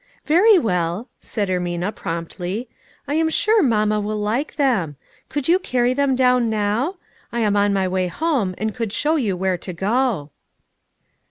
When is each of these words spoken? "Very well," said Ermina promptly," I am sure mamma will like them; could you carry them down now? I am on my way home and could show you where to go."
"Very 0.25 0.57
well," 0.57 1.09
said 1.19 1.47
Ermina 1.47 1.93
promptly," 1.95 2.67
I 3.07 3.13
am 3.13 3.29
sure 3.29 3.61
mamma 3.61 3.99
will 3.99 4.17
like 4.17 4.55
them; 4.55 4.95
could 5.29 5.47
you 5.47 5.59
carry 5.59 5.93
them 5.93 6.15
down 6.15 6.49
now? 6.49 6.95
I 7.31 7.41
am 7.41 7.55
on 7.55 7.71
my 7.71 7.87
way 7.87 8.07
home 8.07 8.55
and 8.57 8.73
could 8.73 8.91
show 8.93 9.15
you 9.15 9.37
where 9.37 9.59
to 9.59 9.73
go." 9.73 10.31